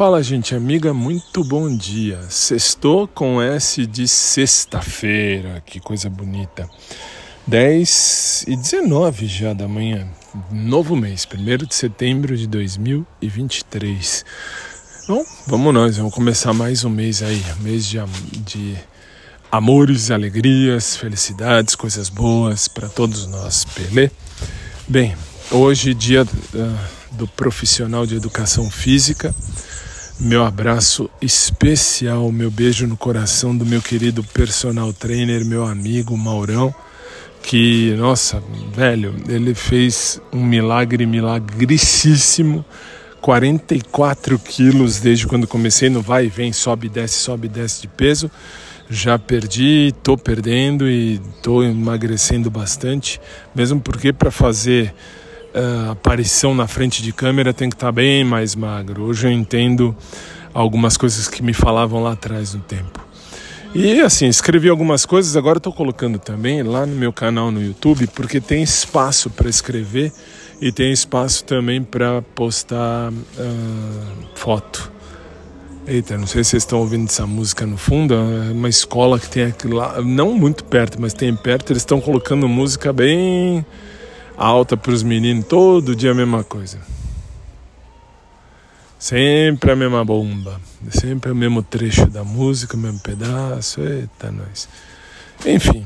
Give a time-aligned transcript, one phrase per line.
[0.00, 2.18] Fala, gente amiga, muito bom dia.
[2.30, 6.66] Sextou com S de sexta-feira, que coisa bonita.
[7.46, 10.08] 10 e 19 já da manhã,
[10.50, 14.24] novo mês, 1 de setembro de 2023.
[15.06, 17.98] Bom, vamos nós, vamos começar mais um mês aí, mês de,
[18.42, 18.76] de
[19.52, 24.12] amores, alegrias, felicidades, coisas boas para todos nós, beleza?
[24.88, 25.14] Bem,
[25.50, 29.34] hoje dia uh, do profissional de educação física,
[30.20, 36.74] meu abraço especial, meu beijo no coração do meu querido personal trainer, meu amigo Maurão,
[37.42, 38.42] que, nossa,
[38.74, 42.62] velho, ele fez um milagre milagricíssimo.
[43.22, 48.30] 44 quilos desde quando comecei no vai e vem, sobe desce, sobe desce de peso.
[48.90, 53.20] Já perdi, tô perdendo e tô emagrecendo bastante,
[53.54, 54.94] mesmo porque para fazer
[55.54, 59.04] uh, aparição na frente de câmera tem que estar tá bem mais magro.
[59.04, 59.96] Hoje eu entendo
[60.52, 63.00] algumas coisas que me falavam lá atrás no tempo.
[63.74, 68.08] E assim, escrevi algumas coisas, agora estou colocando também lá no meu canal no YouTube,
[68.08, 70.12] porque tem espaço para escrever
[70.60, 74.90] e tem espaço também para postar uh, foto.
[75.86, 79.28] Eita, não sei se vocês estão ouvindo essa música no fundo, é uma escola que
[79.28, 83.64] tem aqui lá, não muito perto, mas tem perto, eles estão colocando música bem
[84.40, 86.78] alta para os meninos, todo dia a mesma coisa.
[88.98, 90.58] Sempre a mesma bomba,
[90.90, 94.68] sempre o mesmo trecho da música, o mesmo pedaço, eita nós.
[95.44, 95.84] Enfim,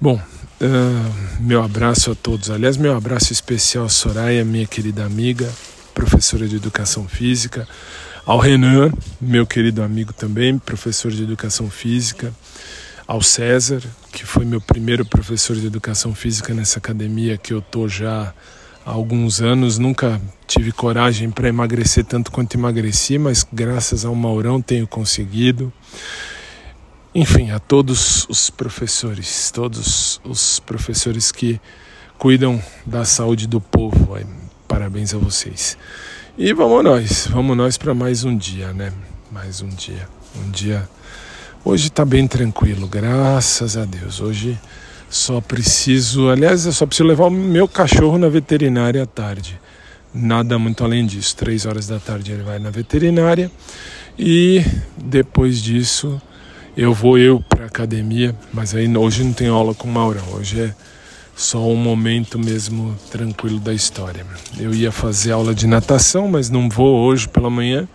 [0.00, 2.50] bom, uh, meu abraço a todos.
[2.50, 5.48] Aliás, meu abraço especial a Soraya, minha querida amiga,
[5.94, 7.66] professora de educação física,
[8.24, 12.32] ao Renan, meu querido amigo também, professor de educação física,
[13.08, 17.88] ao César, que foi meu primeiro professor de educação física nessa academia que eu tô
[17.88, 18.34] já
[18.84, 19.78] há alguns anos.
[19.78, 25.72] Nunca tive coragem para emagrecer tanto quanto emagreci, mas graças ao Maurão tenho conseguido.
[27.14, 31.58] Enfim, a todos os professores, todos os professores que
[32.18, 34.18] cuidam da saúde do povo.
[34.68, 35.78] Parabéns a vocês.
[36.36, 38.92] E vamos nós, vamos nós para mais um dia, né?
[39.32, 40.06] Mais um dia.
[40.36, 40.86] Um dia
[41.64, 44.20] Hoje está bem tranquilo, graças a Deus.
[44.20, 44.56] Hoje
[45.10, 49.60] só preciso, aliás, eu só preciso levar o meu cachorro na veterinária à tarde.
[50.14, 51.36] Nada muito além disso.
[51.36, 53.50] Três horas da tarde ele vai na veterinária
[54.16, 54.64] e
[54.96, 56.22] depois disso
[56.76, 58.34] eu vou eu para academia.
[58.52, 60.24] Mas aí hoje não tem aula com o Maurão.
[60.34, 60.74] Hoje é
[61.34, 64.24] só um momento mesmo tranquilo da história.
[64.56, 67.86] Eu ia fazer aula de natação, mas não vou hoje pela manhã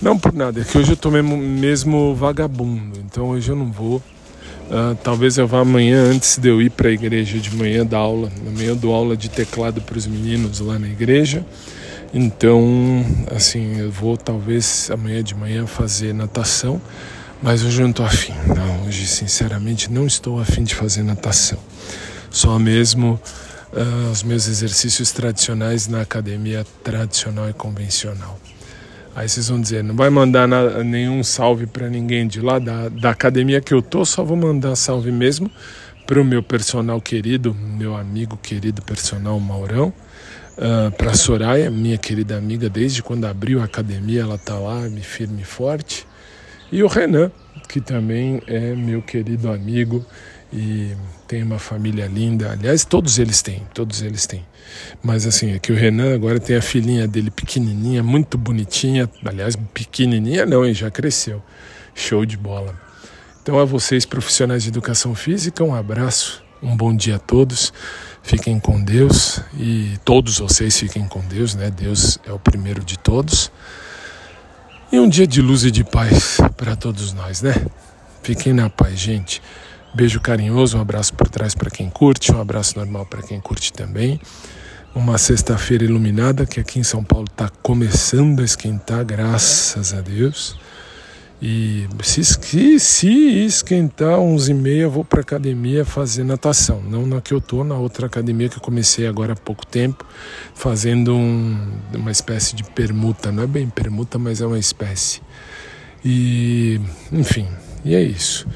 [0.00, 3.70] não por nada, é que hoje eu tô mesmo, mesmo vagabundo, então hoje eu não
[3.70, 4.02] vou.
[4.66, 7.98] Uh, talvez eu vá amanhã antes de eu ir para a igreja de manhã dar
[7.98, 8.32] aula.
[8.46, 11.44] Amanhã eu dou aula de teclado para os meninos lá na igreja.
[12.14, 16.80] Então, assim, eu vou talvez amanhã de manhã fazer natação,
[17.42, 18.32] mas hoje eu não estou afim.
[18.46, 21.58] Não, hoje sinceramente não estou afim de fazer natação.
[22.30, 23.20] Só mesmo
[23.72, 28.38] uh, os meus exercícios tradicionais na academia tradicional e convencional.
[29.14, 32.88] Aí vocês vão dizer, não vai mandar nada, nenhum salve para ninguém de lá da,
[32.88, 35.48] da academia que eu tô, só vou mandar salve mesmo
[36.04, 41.96] para o meu personal querido, meu amigo querido personal Maurão, uh, ah, para Soraya, minha
[41.96, 46.06] querida amiga, desde quando abriu a academia, ela tá lá, me firme e forte,
[46.74, 47.30] e o Renan,
[47.68, 50.04] que também é meu querido amigo
[50.52, 50.90] e
[51.28, 52.50] tem uma família linda.
[52.50, 54.44] Aliás, todos eles têm, todos eles têm.
[55.00, 59.08] Mas assim, é que o Renan agora tem a filhinha dele pequenininha, muito bonitinha.
[59.24, 60.74] Aliás, pequenininha não, hein?
[60.74, 61.40] Já cresceu.
[61.94, 62.74] Show de bola.
[63.40, 67.72] Então, a vocês, profissionais de educação física, um abraço, um bom dia a todos.
[68.20, 71.70] Fiquem com Deus e todos vocês fiquem com Deus, né?
[71.70, 73.52] Deus é o primeiro de todos.
[74.94, 77.52] E um dia de luz e de paz para todos nós, né?
[78.22, 79.42] Fiquem na paz, gente.
[79.92, 83.72] Beijo carinhoso, um abraço por trás para quem curte, um abraço normal para quem curte
[83.72, 84.20] também.
[84.94, 90.56] Uma sexta-feira iluminada que aqui em São Paulo está começando a esquentar, graças a Deus.
[91.46, 92.24] E se,
[92.80, 96.80] se esquentar uns e meia, vou para academia fazer natação.
[96.80, 100.06] Não na que eu tô, na outra academia que eu comecei agora há pouco tempo,
[100.54, 101.54] fazendo um,
[101.92, 103.30] uma espécie de permuta.
[103.30, 105.20] Não é bem permuta, mas é uma espécie.
[106.02, 106.80] E,
[107.12, 107.46] enfim,
[107.84, 108.48] e é isso.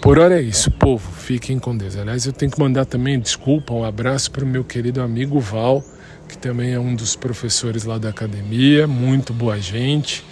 [0.00, 1.10] Por hora é isso, povo.
[1.10, 1.96] Fiquem com Deus.
[1.96, 5.82] Aliás, eu tenho que mandar também desculpa, um abraço para o meu querido amigo Val,
[6.28, 10.24] que também é um dos professores lá da academia, muito boa gente,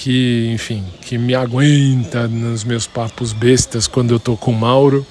[0.00, 5.06] que, enfim, que me aguenta nos meus papos bestas quando eu tô com o Mauro.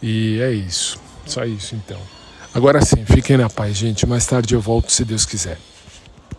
[0.00, 0.96] E é isso.
[1.26, 1.98] Só isso então.
[2.54, 4.06] Agora sim, fiquem na paz, gente.
[4.06, 5.58] Mais tarde eu volto se Deus quiser.